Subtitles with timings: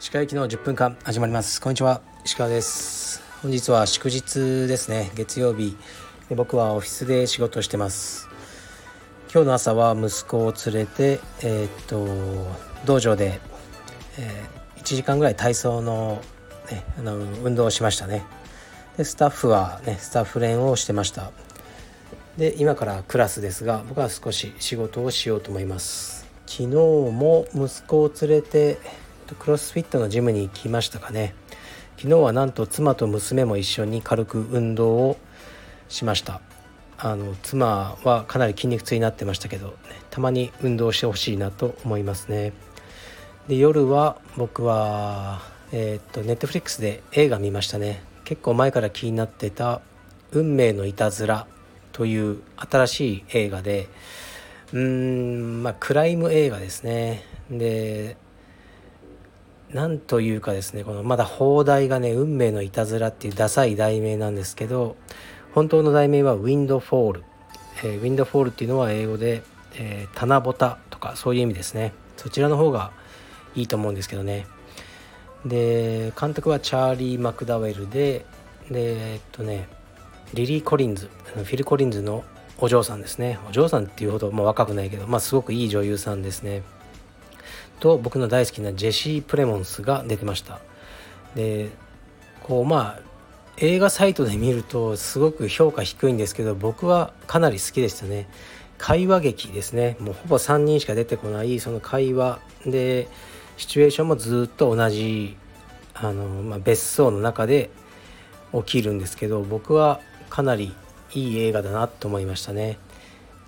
[0.00, 1.60] 歯科行の10分間始まります。
[1.60, 2.02] こんにちは。
[2.24, 3.22] 石川です。
[3.40, 5.12] 本日は祝日ですね。
[5.14, 5.76] 月曜日。
[6.28, 8.28] で僕はオフィスで仕事してます。
[9.32, 12.08] 今日の朝は息子を連れてえー、っと
[12.84, 13.38] 道場で、
[14.18, 16.20] えー、1時間ぐらい体操の,、
[16.68, 18.24] ね、あの運動をしましたね。
[18.96, 21.30] でスタッフはねスタッフ練をしてました。
[22.36, 26.26] で今からクラスですが僕は少し仕事をしようと思います。
[26.46, 28.78] 昨日も息子を連れて
[29.38, 31.34] クロスフィットのジムに行きましたかね。
[31.96, 35.16] 昨日はなんと妻と娘も一緒に軽く運動を
[35.88, 36.40] しました。
[36.98, 39.74] あの妻はかなり筋肉痛になってましたけど、ね、
[40.10, 42.52] たまに運動してほしいなと思いますね。
[43.48, 48.02] で夜は僕はえー、っとネットフリックスで映画見ましたね。
[48.24, 49.80] 結構前から気になってた
[50.32, 51.46] 「運命のいたずら」
[51.92, 53.88] という新しい映画で
[54.72, 57.22] うーんまあクライム映画ですね。
[57.50, 58.16] で
[59.70, 64.96] なんというかですねこのまた邦題がね「運命のいたずら」っていうダサい題名なんですけど
[65.54, 69.42] 本当の題名は「Windfall」えー、 Windfall っていうのは英語で、
[69.74, 71.92] えー、棚ぼたとかそういう意味ですね。
[72.16, 72.92] そちらの方が
[73.54, 74.46] いいと思うんですけどね。
[75.44, 78.24] で監督はチャーリー・マクダウェルで
[78.70, 79.68] でえっとね
[80.34, 82.24] リリー・コリンズフィル・コリンズの
[82.58, 83.38] お嬢さんですね。
[83.48, 86.62] お嬢さんっていうほどもう若くないけど、まあ、すごくいい女優さんですね。
[87.80, 90.60] と僕の大好きなジェシー・プレモンスが出てました。
[91.34, 91.70] で
[92.42, 93.02] こうまあ
[93.58, 98.28] 映画サイトで見るとすごく評価低いんですけど僕はかなり好きでしたね。
[98.78, 99.96] 会話劇ですね。
[99.98, 102.40] もうほぼ3人しか出てこないその会話。
[102.64, 103.08] で
[103.56, 105.36] シチュエーションもずっと同じ
[105.94, 107.70] あの、まあ、別荘の中で
[108.54, 110.00] 起きるんですけど僕は
[110.32, 110.74] かなり
[111.12, 112.78] いい映画だなと思いましたね。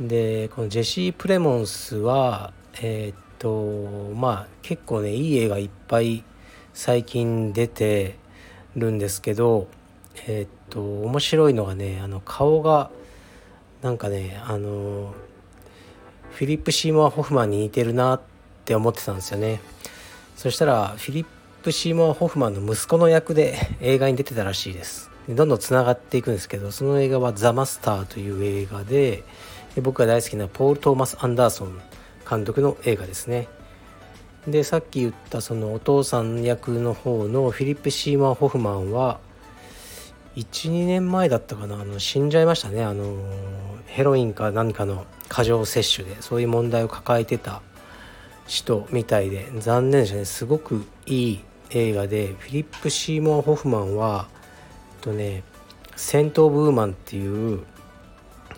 [0.00, 2.52] でこのジェシー・プレモンスは
[2.82, 6.24] えー、っとまあ結構ねいい映画いっぱい
[6.74, 8.16] 最近出て
[8.74, 9.68] るんですけど
[10.26, 12.90] えー、っと面白いのがねあの顔が
[13.80, 15.14] なんかねあの
[16.32, 18.20] フィリップ・シーモア・ホフマンに似てるなっ
[18.64, 19.60] て思ってたんですよね。
[20.34, 21.26] そしたらフィリッ
[21.62, 25.11] プ・シーモア・ホフマンの息子の役で映画に出てたらしいです。
[25.28, 29.22] どんどんつながっていくんですけどその映画は「ザ・マスター」という映画で
[29.80, 31.80] 僕が大好きなポール・トーマス・アンダーソン
[32.28, 33.48] 監督の映画ですね。
[34.46, 39.20] でさっき言ったそのお父さん役の方のフィリップ・シーマー・ホフマンは
[40.34, 42.82] 12年前だったかなあの死んじゃいましたね。
[42.82, 43.16] あの
[43.86, 47.62] ヘロインか何かの過剰摂取でそういう問題を抱えてた
[48.46, 50.24] 人みたいで残念でしたね。
[50.24, 54.26] すごくいい映画でフィリップ・シーモア・ホフマンは
[55.02, 55.42] とね
[55.96, 57.60] 「戦闘ブーマン」っていう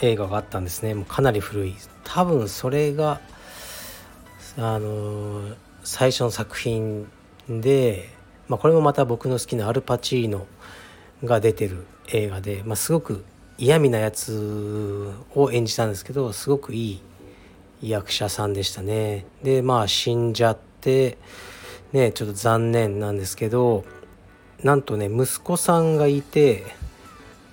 [0.00, 3.20] 映画があったんですねもうかなり古い多分それが
[4.56, 5.42] あの
[5.84, 7.08] 最初の作品
[7.48, 8.08] で、
[8.48, 10.46] まあ、これもまた僕の好きなアルパチーノ
[11.24, 13.24] が出てる映画で、まあ、すごく
[13.58, 17.00] 嫌味なやつを演じたんですけどすごくい
[17.82, 19.24] い役者さんでしたね。
[19.42, 21.18] でまあ死んじゃって
[21.92, 23.84] ねちょっと残念なんですけど
[24.62, 26.66] なんとね息子さんがいて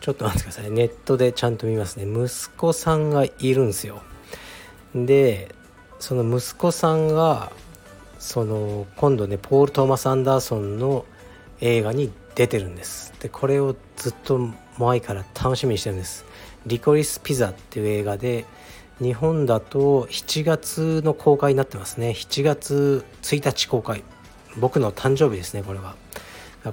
[0.01, 0.71] ちょっと待ってください。
[0.71, 2.05] ネットでちゃんと見ますね。
[2.05, 4.01] 息子さんがいるんですよ。
[4.93, 5.53] で
[5.99, 7.51] その息子さんが
[8.19, 11.05] その今度ねポール・トーマス・アンダーソンの
[11.61, 13.13] 映画に出てるんです。
[13.19, 16.25] でこれをずっと前から楽しみにしてるんです。
[16.65, 18.45] リコリス・ピザっていう映画で
[18.99, 22.09] 日本だと7月の公開になってますね。
[22.11, 24.03] 7月1日公開。
[24.57, 25.95] 僕の誕生日ですねこれは。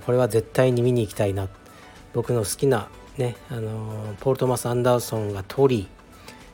[0.01, 1.49] これは絶対に見に行きたいな。
[2.13, 5.89] 僕の好きなねあのポール・トマス・アンダーソンがトリ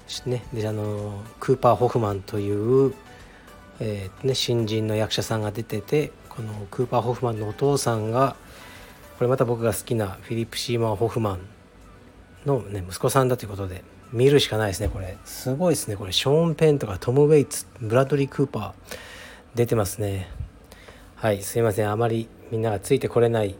[0.08, 2.94] ー、ね、であのクーパー・ホフマンという、
[3.80, 8.36] えーね、新人の役者さんが出ててこのクーパー・ホフマンのお父さんが
[9.18, 11.40] これまた僕が好きなフィリップ・シーマー・ホフマン
[12.46, 13.82] の、ね、息子さんだということで
[14.12, 15.16] 見るしかないですねこれ。
[15.24, 16.12] すごいですねこれ。
[16.12, 18.72] ショーン・ペンとかトム・ウェイツブラッドリー・クーパー
[19.54, 20.30] 出てますね。
[21.20, 21.90] はいすいません。
[21.90, 23.56] あまりみんながついてこれない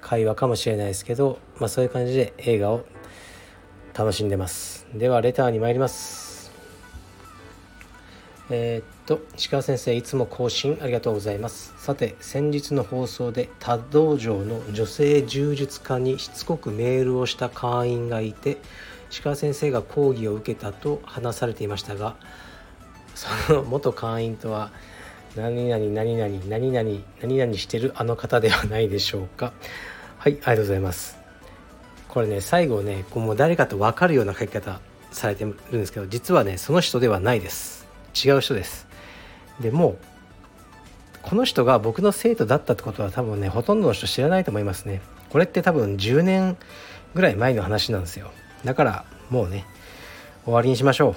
[0.00, 2.84] 会話かもしれないですけど、まあ、そういう感じで映画を
[3.92, 4.86] 楽しんでます。
[4.94, 6.52] ではレターに参ります。
[8.50, 11.74] えー、っと石川先生いつも更新ありがとうございます。
[11.76, 18.58] さて先日の放送で他道場の女性柔術家にしつこくメールをした会員がいて
[19.10, 22.14] 石川先生が講義を受けたと話されていましたが
[23.16, 24.70] その元会員とは
[25.36, 26.90] 何々何々何々
[27.22, 29.52] 何々してるあの方ではないでしょうか。
[30.18, 31.16] はいありがとうございます。
[32.08, 34.80] これね最後ねもう誰かと分かるような書き方
[35.10, 37.86] されてるんですけど実はねその人ではないです。
[38.14, 38.86] 違う人です。
[39.60, 39.96] でも
[41.22, 45.00] この人が僕の生徒だったってことは多分ねほとんどの人知らないと思いますね。
[45.30, 46.58] これって多分10年
[47.14, 48.30] ぐらい前の話なんですよ。
[48.64, 49.64] だからもうね
[50.44, 51.14] 終わりにしましょう。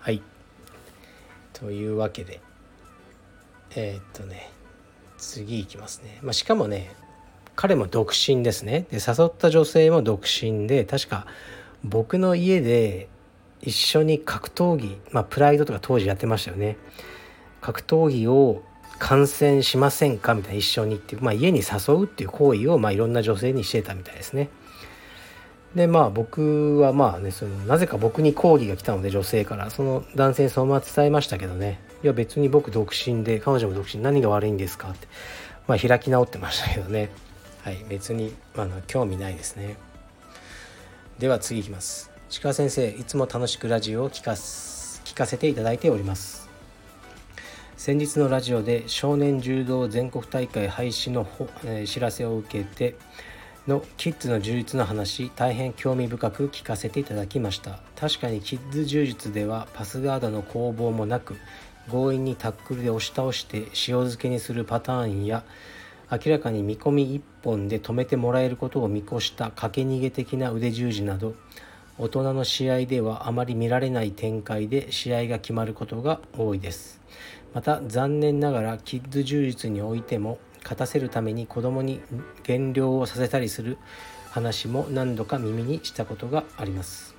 [0.00, 0.20] はい。
[1.52, 2.40] というわけで。
[3.76, 4.50] えー、っとね
[5.18, 6.94] 次いきますね、まあ、しかもね
[7.56, 8.86] 彼も独身ですね。
[8.90, 11.26] で誘った女性も独身で確か
[11.84, 13.08] 僕の家で
[13.62, 16.76] 一緒に格闘技まあプライドとか当時やってましたよね。
[17.60, 18.62] 格闘技を
[18.98, 24.50] 観戦しませんかみたいな一緒にっていう、まあ、家に誘うっていう行為を、まあ、いろんな女性にしてたみたいですね。
[25.74, 29.70] でまあ僕はまあねそのなぜか僕に抗議が来たので女性から。
[29.70, 31.80] その男性にそのまま伝えましたけどね。
[32.04, 35.08] いや別に僕独身で彼女も独身何が悪いんですかって。
[35.66, 37.08] まあ開き直ってましたけどね。
[37.62, 39.78] はい別に、まあ、興味ないですね。
[41.18, 42.10] では次いきます。
[42.42, 46.50] 鹿先生いつも楽しくラジオを聞か聞かせていただいております。
[47.78, 51.26] 先日のラジオで少年柔道全国大会廃止の、
[51.64, 52.96] えー、知らせを受けて
[53.66, 57.80] のキッズの柔術の話大変興味深く聞かせていただきました。
[57.96, 61.36] 確かにキッズ柔術ではパスガードの攻防もなく
[61.90, 65.44] 強引にタックルで押し倒して塩漬けにするパターンや
[66.10, 71.34] 明らかに見込み1本で止めてもらえることを見越したかけ逃げ的な腕十字など
[71.96, 77.00] 大人の試合ではあまり見られない展開で試合が決まることが多いです。
[77.52, 82.00] また残念ながらキッズ柔術においても勝たせるために子供に
[82.42, 83.78] 減量をさせたりする
[84.30, 87.14] 話も何度か耳にしたことがあります。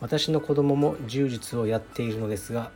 [0.00, 2.70] 私の子供も柔術をやっているのですが、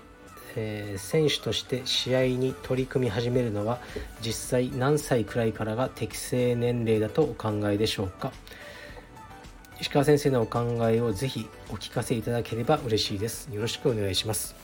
[0.57, 3.79] えー、選手として試合に取り組み始めるのは
[4.21, 8.33] 実際何歳くらいからが適正年齢だとお考えでしょうか？
[9.81, 10.61] 石川先生のお考
[10.91, 13.49] えをぜひお聞かせいただければ嬉しいです。
[13.53, 14.57] よろしくお願いします。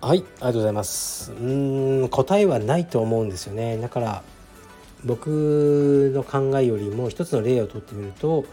[0.00, 1.32] はいありがとうございます。
[1.32, 3.78] うん答えはないと思うんですよね。
[3.78, 4.22] だから
[5.04, 8.44] 僕の考えよりも一つの例をとってみると,、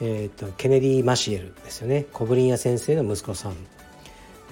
[0.00, 2.06] えーと、ケネディ・マシエルですよね。
[2.12, 3.56] コブリンヤ先生の息子さん。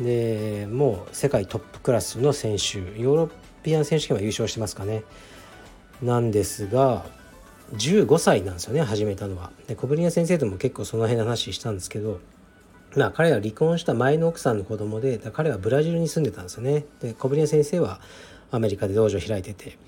[0.01, 3.31] でもう世界トップクラスの選手ヨーロ
[3.63, 5.05] ピアン選手権は優勝してますかね。
[6.03, 7.05] なんですが
[7.75, 9.53] 15歳なんですよね始めたのは。
[9.67, 12.21] でコブリンヤ先生とも結構その辺の話したんですけど
[12.97, 16.85] まあ、彼は離婚した前の奥さんの子供で彼はブラジルに住んでたんですよね。
[17.01, 18.01] で小林先生は
[18.51, 19.79] アメリカで道場を開いてて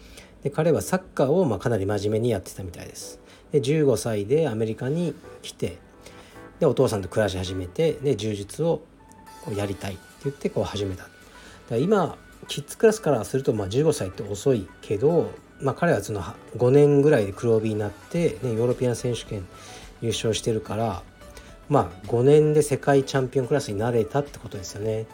[0.42, 3.20] で彼はサッカーをまあかなり真面目にやってたみたいです。
[3.52, 5.78] で15歳でアメリカに来て
[6.58, 8.82] でお父さんと暮らし始めてで柔術を
[9.52, 11.08] やりたいって言ってこう始めた
[11.70, 12.16] だ今
[12.48, 16.22] キッズクラスからするとまあ15歳って遅いけど、まあ、彼はその
[16.56, 19.46] 5年ぐらいで黒帯になって、ね、ヨーロピアン選手権
[20.00, 21.02] 優勝してるから
[21.69, 25.06] まあ5年で世界チャンピオンクラスになれたってことですよね。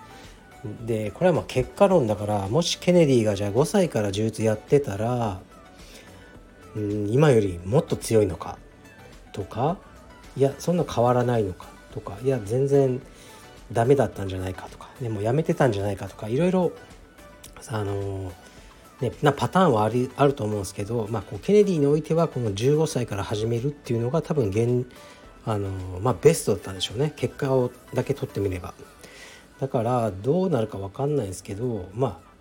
[0.86, 5.40] でこれはまあ結果論だからもしケネディがじゃあ5歳から柔術やってたら、
[6.76, 8.58] うん、今よりもっと強いのか
[9.32, 9.78] とか
[10.36, 13.00] いやそんな変わらないのかとかいや全然
[13.72, 16.72] ダメだったんじゃないかとかでもやめてたんじゃないかとかいろいろ
[17.68, 18.32] あの
[19.00, 24.86] ね、なパターンはありあると思うんですけど、まあ、こうケネディにおいてはこの15歳から始めるっていうのが多分現
[25.44, 25.70] あの
[26.00, 27.12] まあベストだったんでしょうね。
[27.16, 28.74] 結果をだけ取ってみれば。
[29.58, 32.32] だからどうなるか分かんないですけどまあ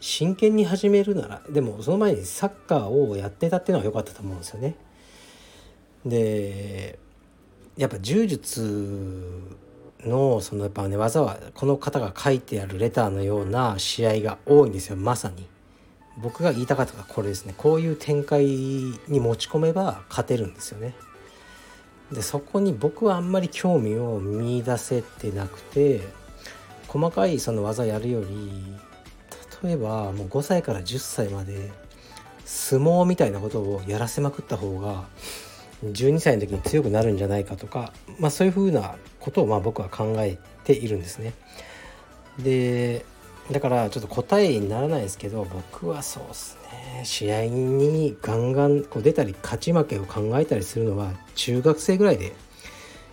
[0.00, 4.74] 真剣に始めるならでもその前にサッカーをやってたっていうのは良かったと思うんですよね。
[6.04, 6.98] で
[7.76, 9.56] やっぱ柔術
[10.04, 15.46] のそのやっぱね技はこの方が書いてあるレターのような試合が多いんですよまさに。
[16.18, 17.54] 僕が言いたかったのはこれですね。
[17.56, 20.94] こういう展開に持ち込めば勝てるんですよね。
[22.12, 26.02] でそこに僕はあんまり興味を見出せてなくて
[26.88, 28.76] 細かいその技やるより
[29.62, 31.70] 例えばもう5歳から10歳まで
[32.44, 35.04] 相撲みたいなことをやらせまくった方が
[35.84, 41.32] 12歳の時に強くなるんじゃないかとか、まあ、そういうふうなことをまあ僕は考えているんですね。
[42.38, 43.04] で
[43.50, 52.32] だからちょっと答えにならないですけど僕はそうですね試合にガンガンこう出たり勝ち負けを考えたりするのは中学生ぐらいで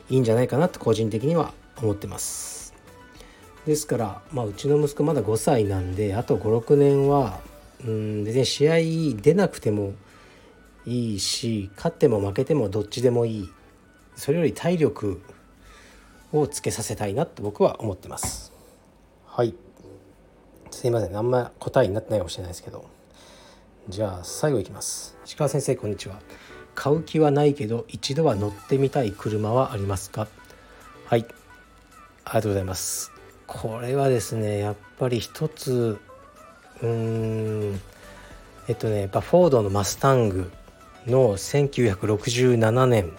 [0.10, 2.74] いいんじゃないかなと個人的には思ってます
[3.66, 7.40] ですから、まあ、うちの息子まだ5歳なんであと56年は
[7.86, 8.76] うん全然試合
[9.22, 9.94] 出なくても
[10.90, 13.50] いいし勝っても負けてもどっちでもいい。
[14.16, 15.22] それより体力
[16.34, 18.52] をつけさせたいなと僕は思ってます。
[19.28, 19.54] はい。
[20.72, 21.16] すいません。
[21.16, 22.86] あんま答えになってないかもしれないですけど。
[23.88, 25.16] じゃあ最後いきます。
[25.26, 26.20] 石川先生こんにちは。
[26.76, 30.28] 買う気はないけど一度は乗ってみたい車はありますか？
[31.06, 31.26] はい。
[32.26, 33.12] ありがとうございます。
[33.48, 36.00] これはですねやっぱり一つ
[36.82, 36.88] うー
[37.74, 37.82] ん
[38.68, 40.52] えっとねやっぱフォードのマスタング
[41.10, 43.12] の1967年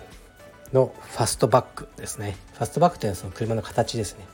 [0.73, 2.37] のファストバックですね。
[2.55, 4.27] ファストバックというのはその車の形ですね。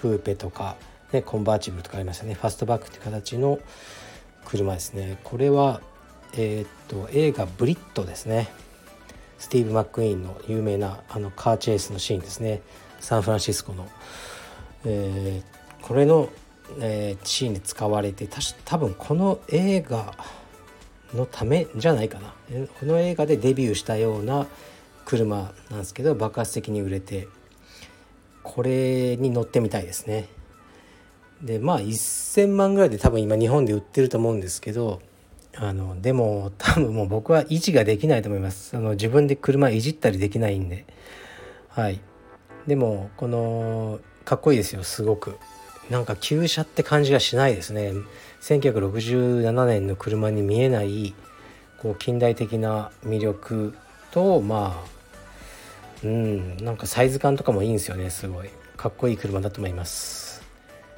[0.00, 0.76] クーペとか、
[1.12, 2.34] ね、コンバーチブルとかありましたね。
[2.34, 3.58] ファストバックっていう形の
[4.44, 5.18] 車ですね。
[5.24, 5.80] これは
[6.36, 8.48] えー、っと映画「ブリット」ですね。
[9.38, 12.62] スティーブ・マック・イーンの有名なあのカーチェイスのシーンですね。
[13.00, 13.88] サンフランシスコの、
[14.86, 16.30] えー、これの、
[16.80, 20.14] えー、シーンで使われてた多分この映画
[21.14, 22.34] のためじゃないかな。
[22.80, 24.46] この映画でデビューしたような
[25.04, 27.28] 車なんですけど爆発的に売れて
[28.42, 30.28] これに乗ってみたいですね。
[31.42, 35.00] でまあ1,000万ぐらいで多分今日本で売ってると思うんですけど
[35.56, 38.76] あのでも多分もう僕は維持ができないと思います。
[38.76, 40.86] あの自分で車いじったりできないんで。
[41.68, 42.00] はい。
[42.66, 45.36] でもこのかっこいいですよすごく。
[45.90, 47.92] なんか旧車って感じがしないですね。
[48.40, 51.14] 1967年の車に見えない
[51.78, 53.74] こう近代的な魅力
[54.10, 54.94] とまあ
[56.02, 58.50] うんなんかサイズ感とかもいいんですよねすごい。
[58.76, 60.42] かっこいい車だと思います。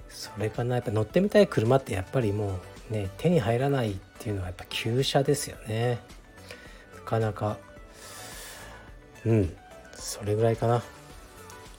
[0.08, 6.00] それかなやっぱ乗ってみたい車ってやっぱりもうね手に入らないっていうのはやっぱ旧車ですよね。
[6.96, 7.58] なかなか。
[9.24, 9.56] うん
[9.94, 10.82] それぐらいかな。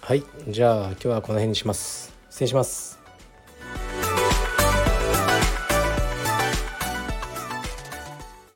[0.02, 2.14] はいじゃあ今日はこの辺にします。
[2.30, 2.97] 失礼します。